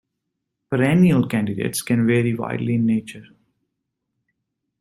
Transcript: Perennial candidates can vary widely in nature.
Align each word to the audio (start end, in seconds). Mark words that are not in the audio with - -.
Perennial 0.71 1.27
candidates 1.27 1.83
can 1.83 2.07
vary 2.07 2.33
widely 2.33 2.73
in 2.73 2.87
nature. 2.87 3.27